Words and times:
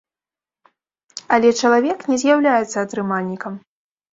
Але 1.37 1.49
чалавек 1.61 1.99
не 2.13 2.17
з'яўляецца 2.25 2.77
атрымальнікам. 2.89 3.53